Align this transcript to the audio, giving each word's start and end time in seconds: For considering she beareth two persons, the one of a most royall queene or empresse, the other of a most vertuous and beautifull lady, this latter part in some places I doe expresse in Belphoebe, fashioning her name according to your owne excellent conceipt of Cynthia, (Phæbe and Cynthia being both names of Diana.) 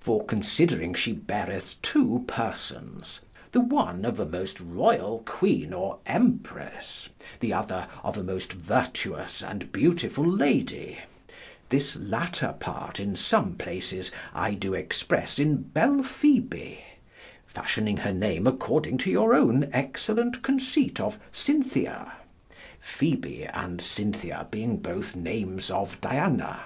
For 0.00 0.24
considering 0.24 0.94
she 0.94 1.12
beareth 1.12 1.76
two 1.80 2.24
persons, 2.26 3.20
the 3.52 3.60
one 3.60 4.04
of 4.04 4.18
a 4.18 4.26
most 4.26 4.58
royall 4.58 5.20
queene 5.24 5.72
or 5.72 6.00
empresse, 6.06 7.08
the 7.38 7.52
other 7.52 7.86
of 8.02 8.18
a 8.18 8.24
most 8.24 8.52
vertuous 8.52 9.44
and 9.44 9.70
beautifull 9.70 10.26
lady, 10.26 10.98
this 11.68 11.94
latter 11.94 12.54
part 12.58 12.98
in 12.98 13.14
some 13.14 13.54
places 13.54 14.10
I 14.34 14.54
doe 14.54 14.72
expresse 14.72 15.38
in 15.38 15.70
Belphoebe, 15.72 16.78
fashioning 17.46 17.98
her 17.98 18.12
name 18.12 18.48
according 18.48 18.98
to 18.98 19.10
your 19.12 19.36
owne 19.36 19.70
excellent 19.72 20.42
conceipt 20.42 20.98
of 20.98 21.16
Cynthia, 21.30 22.14
(Phæbe 22.84 23.48
and 23.54 23.80
Cynthia 23.80 24.48
being 24.50 24.78
both 24.78 25.14
names 25.14 25.70
of 25.70 26.00
Diana.) 26.00 26.64